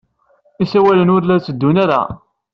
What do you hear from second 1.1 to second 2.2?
ur la tteddun ara.